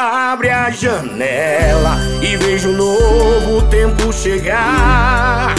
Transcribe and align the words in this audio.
Abre 0.00 0.48
a 0.48 0.70
janela 0.70 1.98
e 2.22 2.36
veja 2.36 2.68
um 2.68 2.76
novo 2.76 3.62
tempo 3.62 4.12
chegar. 4.12 5.56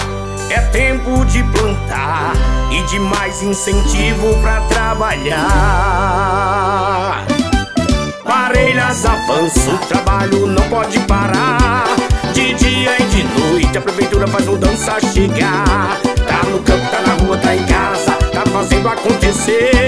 É 0.50 0.62
tempo 0.62 1.26
de 1.26 1.44
plantar 1.44 2.32
e 2.72 2.82
de 2.84 3.00
mais 3.00 3.44
incentivo 3.44 4.40
pra 4.42 4.62
trabalhar. 4.62 5.36
Parelhas 8.24 9.06
avança, 9.06 9.72
o 9.72 9.78
trabalho 9.80 10.48
não 10.48 10.64
pode 10.70 10.98
parar. 11.00 11.84
De 12.34 12.54
dia 12.54 12.96
e 12.98 13.04
de 13.08 13.24
noite 13.42 13.78
a 13.78 13.82
prefeitura 13.82 14.26
faz 14.26 14.46
mudança 14.46 15.02
chegar. 15.14 16.00
Tá 16.26 16.50
no 16.50 16.60
campo, 16.60 16.90
tá 16.90 17.02
na 17.02 17.16
rua, 17.16 17.38
tá 17.40 17.54
em 17.54 17.66
casa, 17.66 18.14
tá 18.32 18.46
fazendo 18.46 18.88
acontecer. 18.88 19.79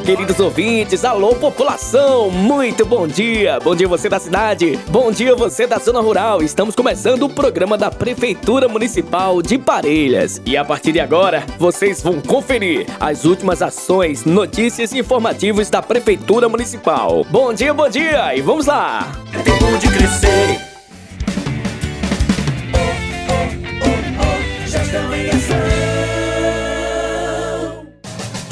Queridos 0.00 0.38
ouvintes, 0.40 1.04
alô, 1.04 1.34
população, 1.34 2.30
muito 2.30 2.86
bom 2.86 3.06
dia. 3.06 3.58
Bom 3.60 3.74
dia 3.74 3.86
você 3.86 4.08
da 4.08 4.18
cidade, 4.18 4.78
bom 4.88 5.10
dia 5.10 5.34
você 5.34 5.66
da 5.66 5.78
zona 5.78 6.00
rural. 6.00 6.42
Estamos 6.42 6.74
começando 6.74 7.24
o 7.24 7.28
programa 7.28 7.76
da 7.76 7.90
Prefeitura 7.90 8.68
Municipal 8.68 9.42
de 9.42 9.58
Parelhas. 9.58 10.40
E 10.46 10.56
a 10.56 10.64
partir 10.64 10.92
de 10.92 11.00
agora, 11.00 11.44
vocês 11.58 12.02
vão 12.02 12.20
conferir 12.20 12.86
as 12.98 13.24
últimas 13.24 13.60
ações, 13.60 14.24
notícias 14.24 14.92
e 14.92 14.98
informativos 14.98 15.68
da 15.68 15.82
Prefeitura 15.82 16.48
Municipal. 16.48 17.26
Bom 17.30 17.52
dia, 17.52 17.74
bom 17.74 17.88
dia 17.88 18.34
e 18.34 18.40
vamos 18.40 18.66
lá. 18.66 19.12
É 19.32 19.38
tempo 19.38 19.78
de 19.78 19.88
crescer. 19.88 20.67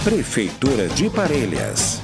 Prefeitura 0.06 0.87
de 0.87 1.10
Parelhas. 1.10 2.01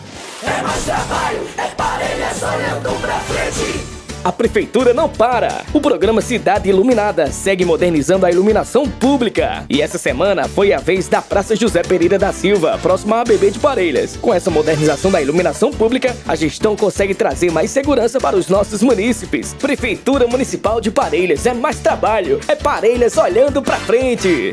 A 4.25 4.33
prefeitura 4.33 4.93
não 4.93 5.09
para. 5.09 5.65
O 5.73 5.81
programa 5.81 6.21
Cidade 6.21 6.69
Iluminada 6.69 7.31
segue 7.31 7.65
modernizando 7.65 8.27
a 8.27 8.31
iluminação 8.33 8.89
pública. 8.89 9.65
E 9.71 9.81
essa 9.81 9.99
semana 9.99 10.49
foi 10.49 10.73
a 10.73 10.79
vez 10.79 11.07
da 11.07 11.23
Praça 11.23 11.55
José 11.55 11.85
Pereira 11.85 12.19
da 12.19 12.33
Silva, 12.33 12.77
próxima 12.83 13.19
à 13.19 13.21
ABB 13.21 13.53
de 13.53 13.61
Parelhas. 13.61 14.17
Com 14.17 14.35
essa 14.35 14.51
modernização 14.51 15.13
da 15.13 15.23
iluminação 15.23 15.71
pública, 15.71 16.17
a 16.27 16.35
gestão 16.35 16.75
consegue 16.75 17.15
trazer 17.15 17.53
mais 17.53 17.71
segurança 17.71 18.19
para 18.19 18.35
os 18.35 18.49
nossos 18.49 18.83
munícipes. 18.83 19.55
Prefeitura 19.55 20.27
Municipal 20.27 20.81
de 20.81 20.91
Parelhas 20.91 21.47
é 21.47 21.55
mais 21.55 21.79
trabalho, 21.79 22.41
é 22.49 22.57
Parelhas 22.57 23.17
olhando 23.17 23.63
pra 23.63 23.77
frente. 23.77 24.51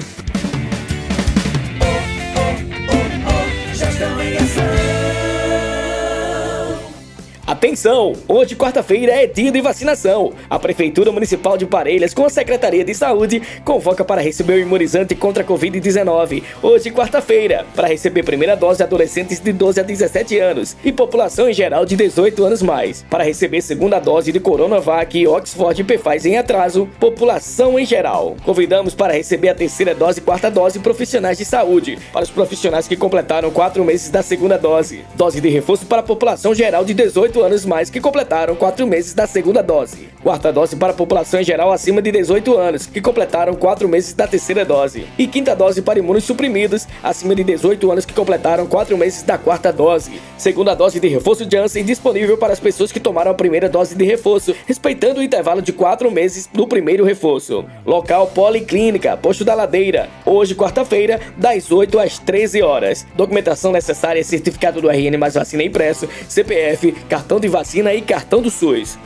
Atenção! 7.60 8.14
Hoje, 8.26 8.56
quarta-feira, 8.56 9.12
é 9.12 9.28
dia 9.28 9.52
de 9.52 9.60
vacinação. 9.60 10.32
A 10.50 10.58
Prefeitura 10.58 11.12
Municipal 11.12 11.58
de 11.58 11.66
Parelhas, 11.66 12.14
com 12.14 12.24
a 12.24 12.30
Secretaria 12.30 12.86
de 12.86 12.96
Saúde, 12.96 13.42
convoca 13.66 14.06
para 14.06 14.22
receber 14.22 14.54
o 14.54 14.60
imunizante 14.60 15.14
contra 15.14 15.44
a 15.44 15.46
Covid-19. 15.46 16.42
Hoje, 16.64 16.90
quarta-feira, 16.90 17.66
para 17.76 17.90
receber 17.90 18.24
primeira 18.24 18.56
dose 18.56 18.82
adolescentes 18.82 19.42
de 19.42 19.52
12 19.52 19.82
a 19.82 19.84
17 19.84 20.40
anos 20.40 20.78
e 20.86 20.94
população 20.94 21.50
em 21.50 21.54
geral 21.54 21.86
de 21.86 21.98
18 21.98 22.46
anos 22.46 22.62
mais. 22.62 23.04
Para 23.10 23.26
receber 23.26 23.60
segunda 23.60 24.00
dose 24.00 24.32
de 24.32 24.40
Coronavac 24.40 25.20
e 25.20 25.28
Oxford 25.28 25.84
Pfizer 25.84 26.32
em 26.32 26.38
atraso, 26.38 26.88
população 26.98 27.78
em 27.78 27.86
geral. 27.86 28.38
Convidamos 28.46 28.96
para 28.96 29.12
receber 29.12 29.50
a 29.50 29.56
terceira 29.56 29.94
dose 29.94 30.20
e 30.20 30.24
quarta 30.24 30.50
dose 30.50 30.80
profissionais 30.80 31.38
de 31.38 31.44
saúde, 31.44 32.00
para 32.14 32.24
os 32.24 32.32
profissionais 32.32 32.88
que 32.88 32.96
completaram 32.96 33.52
quatro 33.52 33.84
meses 33.84 34.10
da 34.10 34.24
segunda 34.24 34.58
dose. 34.58 35.04
Dose 35.14 35.42
de 35.42 35.50
reforço 35.50 35.86
para 35.86 36.00
a 36.00 36.04
população 36.04 36.56
geral 36.56 36.86
de 36.86 36.94
18 36.94 37.42
anos 37.42 37.49
mais 37.66 37.90
que 37.90 38.00
completaram 38.00 38.56
4 38.56 38.86
meses 38.86 39.14
da 39.14 39.26
segunda 39.26 39.62
dose. 39.62 40.10
Quarta 40.24 40.52
dose 40.52 40.76
para 40.76 40.92
a 40.92 40.96
população 40.96 41.40
em 41.40 41.44
geral 41.44 41.72
acima 41.72 42.02
de 42.02 42.12
18 42.12 42.58
anos, 42.58 42.86
que 42.86 43.02
completaram 43.02 43.56
4 43.56 43.88
meses 43.88 44.14
da 44.14 44.28
terceira 44.28 44.64
dose. 44.64 45.08
E 45.18 45.26
quinta 45.26 45.56
dose 45.56 45.82
para 45.82 46.00
imunos 46.00 46.24
suprimidos 46.24 46.88
acima 47.02 47.34
de 47.34 47.44
18 47.44 47.92
anos 47.92 48.06
que 48.06 48.14
completaram 48.14 48.68
4 48.68 48.98
meses 48.98 49.24
da 49.24 49.38
quarta 49.38 49.72
dose. 49.72 50.22
Segunda 50.38 50.76
dose 50.76 51.00
de 51.00 51.08
reforço 51.08 51.50
Janssen 51.50 51.84
disponível 51.84 52.38
para 52.38 52.54
as 52.54 52.60
pessoas 52.60 52.92
que 52.92 53.00
tomaram 53.00 53.32
a 53.32 53.34
primeira 53.34 53.68
dose 53.68 53.96
de 53.96 54.06
reforço, 54.06 54.56
respeitando 54.68 55.20
o 55.20 55.24
intervalo 55.24 55.62
de 55.62 55.74
4 55.74 56.12
meses 56.12 56.48
do 56.54 56.68
primeiro 56.68 57.06
reforço. 57.06 57.66
Local 57.86 58.28
Policlínica, 58.28 59.18
Posto 59.18 59.44
da 59.44 59.56
Ladeira. 59.56 60.10
Hoje, 60.26 60.54
quarta-feira, 60.54 61.20
das 61.38 61.72
8 61.72 61.98
às 61.98 62.20
13 62.20 62.62
horas. 62.62 63.08
Documentação 63.16 63.72
necessária: 63.72 64.24
certificado 64.24 64.82
do 64.82 64.90
RN 64.90 65.18
mais 65.18 65.36
vacina 65.36 65.64
impresso, 65.64 66.08
CPF, 66.28 66.92
cartão 67.08 67.39
de 67.40 67.48
vacina 67.48 67.94
e 67.94 68.02
cartão 68.02 68.42
do 68.42 68.50
SUS. 68.50 68.98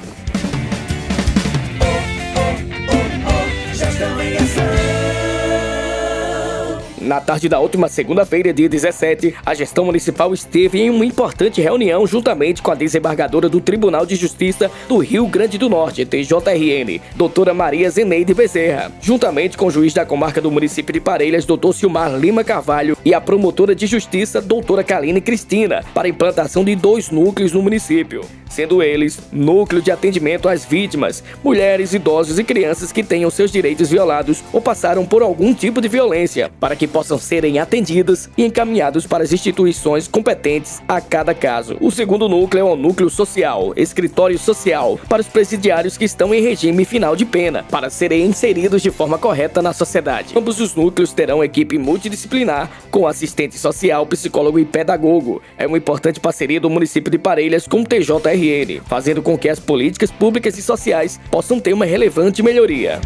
Na 7.04 7.20
tarde 7.20 7.50
da 7.50 7.60
última 7.60 7.90
segunda-feira, 7.90 8.54
dia 8.54 8.70
17, 8.70 9.36
a 9.46 9.54
gestão 9.54 9.84
municipal 9.84 10.34
esteve 10.34 10.80
em 10.80 10.90
uma 10.90 11.06
importante 11.06 11.60
reunião 11.60 12.08
juntamente 12.08 12.62
com 12.62 12.72
a 12.72 12.76
desembargadora 12.76 13.50
do 13.50 13.60
Tribunal 13.60 14.06
de 14.06 14.16
Justiça 14.16 14.72
do 14.88 15.00
Rio 15.00 15.28
Grande 15.28 15.58
do 15.58 15.68
Norte, 15.68 16.06
TJRN, 16.06 17.02
doutora 17.14 17.54
Maria 17.54 17.90
Zeneide 17.90 18.34
Bezerra, 18.34 18.90
juntamente 19.02 19.58
com 19.58 19.66
o 19.66 19.72
juiz 19.72 19.94
da 19.94 20.06
comarca 20.06 20.40
do 20.40 20.50
município 20.50 20.94
de 20.94 21.02
Parelhas, 21.02 21.44
doutor 21.44 21.74
Silmar 21.74 22.16
Lima 22.16 22.42
Carvalho, 22.42 22.98
e 23.04 23.14
a 23.14 23.20
promotora 23.20 23.76
de 23.76 23.86
justiça, 23.86 24.42
doutora 24.42 24.82
Kaline 24.82 25.20
Cristina, 25.20 25.84
para 25.94 26.08
a 26.08 26.10
implantação 26.10 26.64
de 26.64 26.74
dois 26.74 27.10
núcleos 27.10 27.52
no 27.52 27.62
município, 27.62 28.22
sendo 28.50 28.82
eles 28.82 29.20
Núcleo 29.30 29.82
de 29.82 29.92
Atendimento 29.92 30.48
às 30.48 30.64
Vítimas, 30.64 31.22
mulheres, 31.44 31.94
idosos 31.94 32.40
e 32.40 32.46
crianças 32.46 32.94
que 32.94 33.04
tenham 33.04 33.30
seus 33.30 33.52
direitos 33.52 33.90
violados 33.90 34.42
ou 34.54 34.62
passaram 34.62 35.06
por 35.06 35.22
algum 35.22 35.54
tipo 35.54 35.82
de 35.82 35.90
violência, 35.90 36.50
para 36.62 36.78
que 36.78 36.93
possam 36.94 37.18
serem 37.18 37.58
atendidos 37.58 38.30
e 38.38 38.46
encaminhados 38.46 39.08
para 39.08 39.24
as 39.24 39.34
instituições 39.34 40.08
competentes 40.08 40.82
a 40.88 41.02
cada 41.02 41.34
caso. 41.34 41.76
O 41.82 41.90
segundo 41.90 42.30
núcleo 42.30 42.62
é 42.62 42.64
o 42.64 42.76
núcleo 42.76 43.10
social, 43.10 43.74
escritório 43.76 44.38
social, 44.38 45.00
para 45.10 45.22
os 45.22 45.28
presidiários 45.28 45.98
que 45.98 46.06
estão 46.06 46.34
em 46.34 46.42
regime 46.42 46.86
final 46.86 47.16
de 47.16 47.26
pena, 47.26 47.66
para 47.72 47.90
serem 47.90 48.26
inseridos 48.26 48.84
de 48.84 48.92
forma 48.92 49.18
correta 49.18 49.62
na 49.62 49.74
sociedade. 49.74 50.38
Ambos 50.38 50.62
os 50.62 50.76
núcleos 50.76 51.12
terão 51.12 51.44
equipe 51.44 51.80
multidisciplinar 51.80 52.70
com 52.92 53.08
assistente 53.08 53.58
social, 53.58 54.06
psicólogo 54.06 54.60
e 54.60 54.66
pedagogo. 54.66 55.42
É 55.58 55.66
uma 55.66 55.78
importante 55.78 56.20
parceria 56.20 56.62
do 56.62 56.70
município 56.70 57.12
de 57.12 57.18
Parelhas 57.18 57.68
com 57.68 57.82
o 57.82 57.84
TJRN, 57.84 58.82
fazendo 58.86 59.22
com 59.22 59.36
que 59.36 59.50
as 59.50 59.60
políticas 59.60 60.12
públicas 60.12 60.58
e 60.58 60.62
sociais 60.62 61.20
possam 61.32 61.60
ter 61.60 61.74
uma 61.74 61.86
relevante 61.86 62.44
melhoria. 62.44 63.02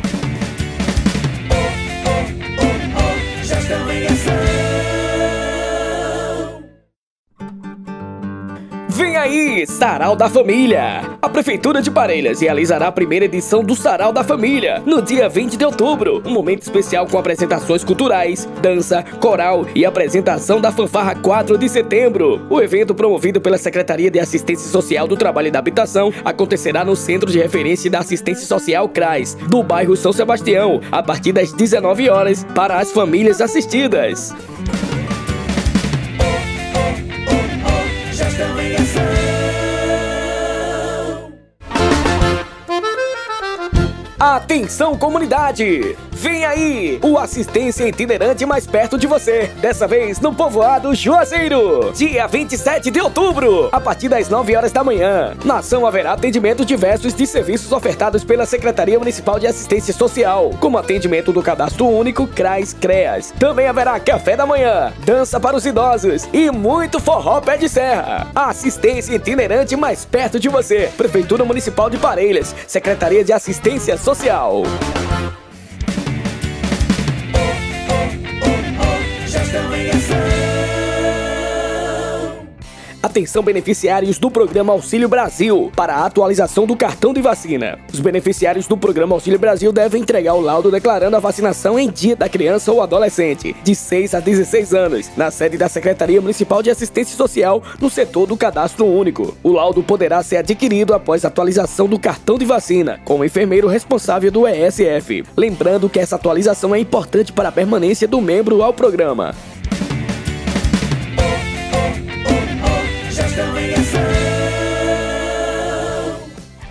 Vem 8.98 9.16
aí, 9.16 9.68
Sarau 9.68 10.16
da 10.16 10.28
Família! 10.28 11.20
A 11.22 11.30
Prefeitura 11.30 11.84
de 11.84 11.92
Parelhas 11.92 12.42
realizará 12.42 12.88
a 12.88 12.92
primeira 12.92 13.26
edição 13.26 13.64
do 13.64 13.76
Sarau 13.76 14.12
da 14.12 14.24
Família 14.24 14.82
no 14.88 15.04
dia 15.04 15.30
20 15.30 15.56
de 15.56 15.64
outubro. 15.64 16.20
Um 16.26 16.32
momento 16.32 16.64
especial 16.64 17.06
com 17.06 17.16
apresentações 17.20 17.84
culturais, 17.84 18.50
dança, 18.60 19.04
coral 19.22 19.68
e 19.76 19.86
apresentação 19.86 20.60
da 20.60 20.72
fanfarra 20.72 21.14
4 21.14 21.60
de 21.60 21.70
setembro. 21.70 22.42
O 22.50 22.60
evento, 22.60 22.96
promovido 22.96 23.40
pela 23.40 23.60
Secretaria 23.60 24.10
de 24.10 24.20
Assistência 24.20 24.68
Social 24.68 25.08
do 25.08 25.16
Trabalho 25.16 25.50
e 25.50 25.52
da 25.52 25.60
Habitação, 25.60 26.12
acontecerá 26.26 26.84
no 26.84 26.96
Centro 26.96 27.30
de 27.30 27.38
Referência 27.38 27.92
da 27.92 28.00
Assistência 28.00 28.48
Social 28.48 28.90
CRAS, 28.90 29.38
do 29.48 29.62
bairro 29.62 29.96
São 29.96 30.12
Sebastião, 30.12 30.82
a 30.92 31.04
partir 31.04 31.34
das 31.34 31.54
19 31.54 32.10
horas, 32.10 32.44
para 32.56 32.80
as 32.80 32.92
famílias 32.92 33.42
assistidas. 33.42 34.34
Atenção 44.36 44.98
comunidade! 44.98 45.96
Vem 46.20 46.44
aí 46.44 47.00
o 47.04 47.16
assistência 47.16 47.88
itinerante 47.88 48.44
mais 48.44 48.66
perto 48.66 48.98
de 48.98 49.06
você. 49.06 49.52
Dessa 49.62 49.86
vez 49.86 50.20
no 50.20 50.34
povoado 50.34 50.96
Juazeiro. 50.96 51.92
Dia 51.94 52.26
27 52.26 52.90
de 52.90 53.00
outubro, 53.00 53.70
a 53.72 53.80
partir 53.80 54.10
das 54.10 54.28
9 54.28 54.56
horas 54.56 54.72
da 54.72 54.84
manhã. 54.84 55.36
Na 55.46 55.60
ação 55.60 55.86
haverá 55.86 56.14
atendimento 56.14 56.66
diversos 56.66 57.14
de 57.14 57.28
serviços 57.28 57.72
ofertados 57.72 58.24
pela 58.24 58.48
Secretaria 58.48 58.98
Municipal 58.98 59.38
de 59.38 59.46
Assistência 59.46 59.94
Social, 59.94 60.50
como 60.60 60.80
atendimento 60.80 61.32
do 61.32 61.44
Cadastro 61.44 61.88
Único 61.88 62.26
CRAS 62.26 62.74
CREAS. 62.74 63.32
Também 63.40 63.68
haverá 63.68 64.00
café 64.00 64.36
da 64.36 64.46
manhã, 64.48 64.92
dança 65.06 65.40
para 65.40 65.56
os 65.56 65.68
idosos 65.68 66.28
e 66.34 66.50
muito 66.50 67.00
forró 67.00 67.40
pé 67.42 67.58
de 67.58 67.70
serra. 67.70 68.28
A 68.34 68.50
assistência 68.50 69.14
itinerante 69.14 69.76
mais 69.76 70.04
perto 70.04 70.40
de 70.40 70.50
você. 70.50 70.90
Prefeitura 70.98 71.46
Municipal 71.46 71.92
de 71.92 71.98
Parelhas, 71.98 72.56
Secretaria 72.66 73.24
de 73.24 73.32
Assistência 73.32 73.96
Social. 73.98 74.64
Atenção 83.18 83.42
beneficiários 83.42 84.20
do 84.20 84.30
programa 84.30 84.74
Auxílio 84.74 85.10
Brasil 85.10 85.72
para 85.76 85.96
a 85.96 86.06
atualização 86.06 86.68
do 86.68 86.76
cartão 86.76 87.16
de 87.16 87.20
vacina. 87.20 87.80
Os 87.92 88.00
beneficiários 88.00 88.68
do 88.68 88.78
programa 88.78 89.16
Auxílio 89.16 89.40
Brasil 89.40 89.72
devem 89.72 90.04
entregar 90.04 90.36
o 90.36 90.40
laudo 90.40 90.70
declarando 90.70 91.16
a 91.16 91.20
vacinação 91.20 91.80
em 91.80 91.90
dia 91.90 92.16
da 92.16 92.30
criança 92.30 92.72
ou 92.72 92.80
adolescente 92.80 93.56
de 93.64 93.74
6 93.74 94.14
a 94.14 94.20
16 94.20 94.72
anos 94.72 95.10
na 95.18 95.32
sede 95.32 95.58
da 95.58 95.68
Secretaria 95.68 96.22
Municipal 96.22 96.62
de 96.62 96.70
Assistência 96.70 97.18
Social 97.18 97.64
no 97.82 97.90
setor 97.90 98.28
do 98.28 98.38
Cadastro 98.38 98.86
Único. 98.86 99.36
O 99.42 99.52
laudo 99.52 99.82
poderá 99.82 100.22
ser 100.22 100.38
adquirido 100.38 100.94
após 100.94 101.26
a 101.26 101.30
atualização 101.30 101.88
do 101.88 101.98
cartão 101.98 102.38
de 102.38 102.46
vacina 102.46 103.00
com 103.04 103.22
o 103.22 103.26
enfermeiro 103.26 103.68
responsável 103.68 104.32
do 104.32 104.48
ESF. 104.48 105.24
Lembrando 105.36 105.90
que 105.90 105.98
essa 105.98 106.18
atualização 106.18 106.76
é 106.76 106.80
importante 106.80 107.34
para 107.34 107.50
a 107.50 107.52
permanência 107.52 108.08
do 108.08 108.22
membro 108.22 108.62
ao 108.62 108.76
programa. 108.76 109.34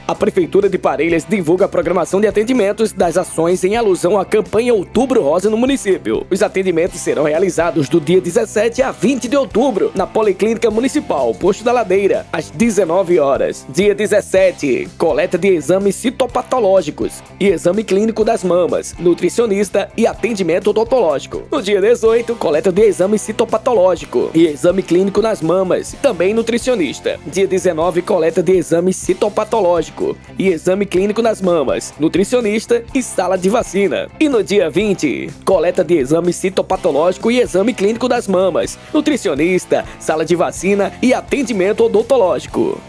A 0.09 0.15
Prefeitura 0.15 0.69
de 0.69 0.79
Parelhas 0.79 1.27
divulga 1.29 1.65
a 1.65 1.69
programação 1.69 2.21
de 2.21 2.29
atendimentos 2.29 2.93
das 2.93 3.17
ações 3.17 3.65
em 3.65 3.75
alusão 3.75 4.17
à 4.17 4.25
campanha 4.25 4.73
Outubro 4.73 5.21
Rosa 5.21 5.51
no 5.51 5.57
município. 5.57 6.25
Os 6.31 6.45
atendimentos 6.45 7.01
serão 7.01 7.25
realizados 7.25 7.89
do 7.89 8.01
dia 8.01 8.21
17 8.21 8.83
a 8.83 8.93
20 8.93 9.27
de 9.27 9.37
outubro 9.37 9.91
na 9.97 10.07
Policlínica 10.07 10.71
Municipal, 10.71 11.35
Posto 11.35 11.65
da 11.65 11.73
Ladeira, 11.73 12.25
às 12.33 12.51
19 12.51 13.19
horas. 13.19 13.67
Dia 13.69 13.97
17, 13.97 14.91
coleta 14.97 15.37
de 15.37 15.49
exames 15.49 15.97
citopatológicos 15.97 17.21
e 17.41 17.49
exame 17.49 17.83
clínico 17.83 18.25
das 18.25 18.45
mamas, 18.45 18.95
nutricionista 19.01 19.91
e 19.97 20.07
atendimento 20.07 20.71
odontológico. 20.71 21.43
No 21.51 21.61
dia 21.61 21.81
18, 21.81 22.37
coleta 22.37 22.71
de 22.71 22.83
exame 22.83 23.19
citopatológico 23.19 24.31
e 24.33 24.47
exame 24.47 24.85
clínico 24.85 25.21
nas 25.21 25.43
mamas, 25.43 25.97
também 26.01 26.33
nutricionista. 26.33 27.19
Dia 27.27 27.49
19, 27.49 28.03
coleta 28.03 28.41
de 28.41 28.53
exame 28.53 28.93
citopatológico 28.93 29.96
e 30.39 30.49
exame 30.49 30.85
clínico 30.85 31.23
nas 31.23 31.41
mamas, 31.41 31.95
nutricionista 31.99 32.83
e 32.95 33.03
sala 33.03 33.37
de 33.37 33.49
vacina. 33.49 34.09
E 34.21 34.29
no 34.29 34.43
dia 34.43 34.69
20, 34.69 35.31
coleta 35.45 35.83
de 35.83 35.99
exame 35.99 36.33
citopatológico 36.33 37.31
e 37.31 37.41
exame 37.41 37.73
clínico 37.73 38.09
das 38.09 38.29
mamas, 38.29 38.79
nutricionista, 38.93 39.85
sala 39.99 40.25
de 40.25 40.37
vacina 40.37 40.93
e 41.03 41.15
atendimento 41.15 41.85
odontológico. 41.85 42.81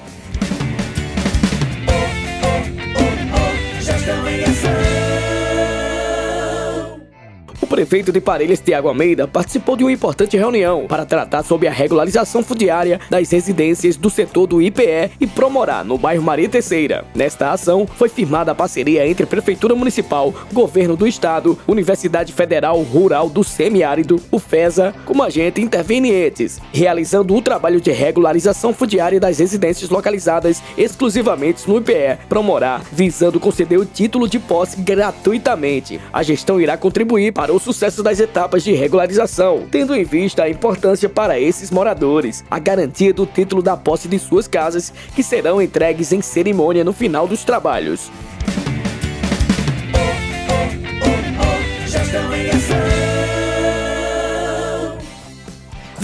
Prefeito 7.78 8.12
de 8.12 8.20
Parelhas, 8.20 8.60
Tiago 8.60 8.88
Almeida, 8.88 9.28
participou 9.28 9.76
de 9.76 9.84
uma 9.84 9.92
importante 9.92 10.36
reunião 10.36 10.88
para 10.88 11.06
tratar 11.06 11.44
sobre 11.44 11.68
a 11.68 11.72
regularização 11.72 12.42
fundiária 12.42 13.00
das 13.08 13.30
residências 13.30 13.96
do 13.96 14.10
setor 14.10 14.48
do 14.48 14.60
IPE 14.60 15.12
e 15.22 15.28
Promorá, 15.28 15.84
no 15.84 15.96
bairro 15.96 16.24
Maria 16.24 16.50
Terceira. 16.50 17.06
Nesta 17.14 17.52
ação, 17.52 17.86
foi 17.86 18.10
firmada 18.10 18.52
a 18.52 18.56
parceria 18.56 19.08
entre 19.08 19.28
Prefeitura 19.28 19.76
Municipal, 19.76 20.34
Governo 20.52 20.96
do 20.96 21.06
Estado, 21.06 21.56
Universidade 21.68 22.34
Federal 22.34 22.82
Rural 22.82 23.30
do 23.30 23.44
Semiárido, 23.44 24.20
o 24.32 24.40
FESA, 24.40 24.96
como 25.06 25.22
agente 25.22 25.62
intervenientes, 25.62 26.60
realizando 26.74 27.36
o 27.36 27.44
trabalho 27.44 27.80
de 27.80 27.92
regularização 27.92 28.74
fundiária 28.74 29.20
das 29.20 29.38
residências 29.38 29.92
localizadas 29.92 30.64
exclusivamente 30.76 31.70
no 31.70 31.78
IPE 31.78 32.26
Promorá, 32.28 32.82
visando 32.92 33.40
conceder 33.40 33.78
o 33.78 33.86
título 33.86 34.28
de 34.28 34.40
posse 34.40 34.82
gratuitamente. 34.82 36.02
A 36.12 36.24
gestão 36.24 36.60
irá 36.60 36.76
contribuir 36.76 37.32
para 37.32 37.54
o 37.54 37.67
sucesso 37.74 38.02
das 38.02 38.22
etapas 38.22 38.64
de 38.64 38.72
regularização, 38.72 39.66
tendo 39.70 39.94
em 39.94 40.06
vista 40.06 40.44
a 40.44 40.50
importância 40.50 41.10
para 41.10 41.38
esses 41.38 41.70
moradores, 41.70 42.42
a 42.50 42.58
garantia 42.60 43.14
do 43.14 43.26
título 43.26 43.62
da 43.62 43.76
posse 43.76 44.08
de 44.08 44.18
suas 44.18 44.48
casas, 44.48 44.94
que 45.14 45.22
serão 45.22 45.62
entregues 45.62 46.14
em 46.14 46.22
cerimônia 46.22 46.86
no 46.86 46.94
final 46.94 47.28
dos 47.28 47.44
trabalhos. 47.44 48.10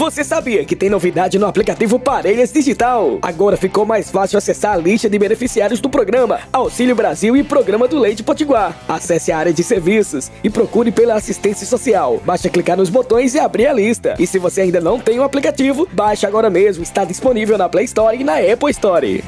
Você 0.04 0.22
sabia 0.22 0.66
que 0.66 0.76
tem 0.76 0.90
novidade 0.90 1.38
no 1.38 1.46
aplicativo 1.46 1.98
Parelhas 1.98 2.52
Digital? 2.52 3.18
Agora 3.22 3.56
ficou 3.56 3.86
mais 3.86 4.10
fácil 4.10 4.36
acessar 4.36 4.74
a 4.74 4.76
lista 4.76 5.08
de 5.08 5.18
beneficiários 5.18 5.80
do 5.80 5.88
programa 5.88 6.40
Auxílio 6.52 6.94
Brasil 6.94 7.34
e 7.34 7.42
Programa 7.42 7.88
do 7.88 7.98
Leite 7.98 8.22
Potiguar. 8.22 8.76
Acesse 8.86 9.32
a 9.32 9.38
área 9.38 9.50
de 9.50 9.64
serviços 9.64 10.30
e 10.44 10.50
procure 10.50 10.92
pela 10.92 11.14
assistência 11.14 11.66
social. 11.66 12.20
Basta 12.22 12.50
clicar 12.50 12.76
nos 12.76 12.90
botões 12.90 13.34
e 13.34 13.38
abrir 13.38 13.66
a 13.66 13.72
lista. 13.72 14.14
E 14.18 14.26
se 14.26 14.38
você 14.38 14.60
ainda 14.60 14.78
não 14.78 15.00
tem 15.00 15.18
o 15.18 15.22
aplicativo, 15.22 15.88
baixe 15.90 16.26
agora 16.26 16.50
mesmo. 16.50 16.82
Está 16.82 17.02
disponível 17.02 17.56
na 17.56 17.66
Play 17.66 17.86
Store 17.86 18.14
e 18.14 18.22
na 18.22 18.34
Apple 18.34 18.70
Store. 18.72 19.24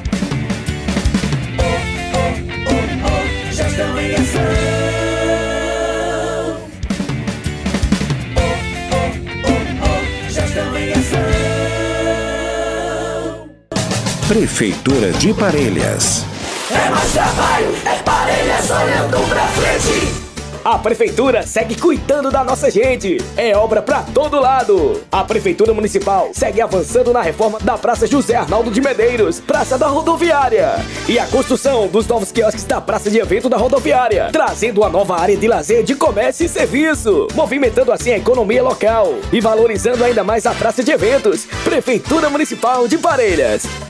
Prefeitura 14.27 15.13
de 15.13 15.33
Parelhas. 15.33 16.25
É 16.69 16.89
mais 16.89 17.13
trabalho, 17.13 17.73
é 17.85 17.95
Parelhas 18.03 18.69
olhando 18.69 19.29
pra 19.29 19.47
frente. 19.47 20.27
A 20.65 20.77
prefeitura 20.77 21.47
segue 21.47 21.79
cuidando 21.79 22.29
da 22.29 22.43
nossa 22.43 22.69
gente. 22.69 23.23
É 23.37 23.55
obra 23.55 23.81
pra 23.81 24.01
todo 24.01 24.37
lado. 24.37 25.01
A 25.09 25.23
prefeitura 25.23 25.73
municipal 25.73 26.31
segue 26.33 26.59
avançando 26.59 27.13
na 27.13 27.21
reforma 27.21 27.57
da 27.61 27.77
Praça 27.77 28.05
José 28.05 28.35
Arnaldo 28.35 28.69
de 28.69 28.81
Medeiros, 28.81 29.39
Praça 29.39 29.77
da 29.77 29.87
Rodoviária, 29.87 30.73
e 31.07 31.17
a 31.17 31.25
construção 31.27 31.87
dos 31.87 32.05
novos 32.05 32.29
quiosques 32.29 32.65
da 32.65 32.81
Praça 32.81 33.09
de 33.09 33.19
Evento 33.19 33.47
da 33.47 33.55
Rodoviária, 33.55 34.27
trazendo 34.33 34.81
uma 34.81 34.89
nova 34.89 35.17
área 35.17 35.37
de 35.37 35.47
lazer, 35.47 35.85
de 35.85 35.95
comércio 35.95 36.45
e 36.45 36.49
serviço, 36.49 37.29
movimentando 37.33 37.93
assim 37.93 38.11
a 38.11 38.17
economia 38.17 38.61
local 38.61 39.13
e 39.31 39.39
valorizando 39.39 40.03
ainda 40.03 40.21
mais 40.21 40.45
a 40.45 40.53
Praça 40.53 40.83
de 40.83 40.91
Eventos. 40.91 41.45
Prefeitura 41.63 42.29
Municipal 42.29 42.89
de 42.89 42.97
Parelhas. 42.97 43.86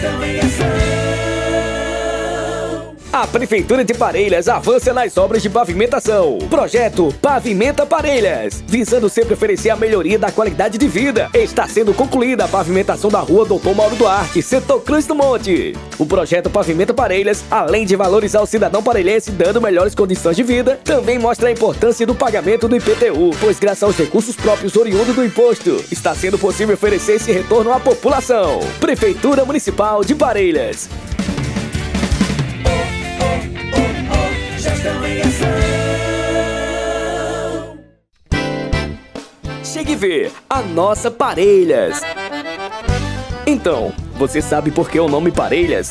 the 0.00 0.18
way 0.18 0.40
be 0.40 0.48
feel. 0.48 0.89
A 3.20 3.26
Prefeitura 3.26 3.84
de 3.84 3.92
Parelhas 3.92 4.48
avança 4.48 4.94
nas 4.94 5.18
obras 5.18 5.42
de 5.42 5.50
pavimentação. 5.50 6.38
Projeto 6.48 7.14
Pavimenta 7.20 7.84
Parelhas, 7.84 8.64
visando 8.66 9.10
sempre 9.10 9.34
oferecer 9.34 9.68
a 9.68 9.76
melhoria 9.76 10.18
da 10.18 10.32
qualidade 10.32 10.78
de 10.78 10.88
vida. 10.88 11.28
Está 11.34 11.68
sendo 11.68 11.92
concluída 11.92 12.46
a 12.46 12.48
pavimentação 12.48 13.10
da 13.10 13.20
rua 13.20 13.44
Doutor 13.44 13.76
Mauro 13.76 13.94
Duarte, 13.94 14.40
setor 14.40 14.80
Cruz 14.80 15.06
do 15.06 15.14
Monte. 15.14 15.76
O 15.98 16.06
projeto 16.06 16.48
Pavimenta 16.48 16.94
Parelhas, 16.94 17.44
além 17.50 17.84
de 17.84 17.94
valorizar 17.94 18.40
o 18.40 18.46
cidadão 18.46 18.82
parelhense 18.82 19.30
dando 19.30 19.60
melhores 19.60 19.94
condições 19.94 20.36
de 20.36 20.42
vida, 20.42 20.80
também 20.82 21.18
mostra 21.18 21.50
a 21.50 21.52
importância 21.52 22.06
do 22.06 22.14
pagamento 22.14 22.68
do 22.68 22.76
IPTU, 22.76 23.36
pois 23.38 23.58
graças 23.58 23.82
aos 23.82 23.98
recursos 23.98 24.34
próprios 24.34 24.76
oriundos 24.76 25.14
do 25.14 25.22
imposto, 25.22 25.84
está 25.92 26.14
sendo 26.14 26.38
possível 26.38 26.74
oferecer 26.74 27.16
esse 27.16 27.30
retorno 27.30 27.70
à 27.70 27.78
população. 27.78 28.60
Prefeitura 28.80 29.44
Municipal 29.44 30.02
de 30.02 30.14
Parelhas. 30.14 30.88
Chegue 39.64 39.94
ver 39.94 40.32
a 40.48 40.62
nossa 40.62 41.10
Parelhas. 41.10 42.00
Então, 43.46 43.92
você 44.16 44.40
sabe 44.42 44.70
por 44.70 44.90
que 44.90 44.98
o 45.00 45.08
nome 45.08 45.30
Parelhas? 45.30 45.90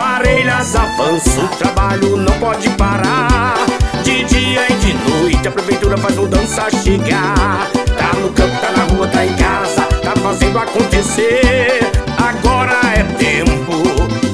parelhas 0.00 0.74
avança, 0.74 1.42
o 1.42 1.48
trabalho 1.58 2.16
não 2.16 2.32
pode 2.38 2.70
parar. 2.70 3.54
De 4.02 4.24
dia 4.24 4.66
e 4.70 4.74
de 4.76 4.94
noite 4.94 5.46
a 5.46 5.50
prefeitura 5.50 5.98
faz 5.98 6.16
mudança 6.16 6.70
chegar. 6.82 7.70
Tá 7.98 8.18
no 8.18 8.30
campo, 8.30 8.56
tá 8.62 8.72
na 8.72 8.84
rua, 8.84 9.06
tá 9.08 9.26
em 9.26 9.36
casa, 9.36 9.82
tá 10.02 10.16
fazendo 10.16 10.58
acontecer. 10.58 11.80
Agora 12.16 12.80
é 12.96 13.04
tempo, 13.18 13.82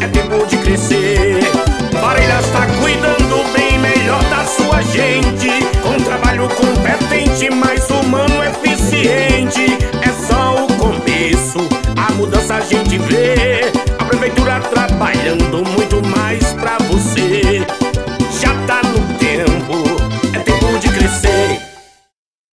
é 0.01 0.07
tempo 0.07 0.47
de 0.47 0.57
crescer. 0.59 1.26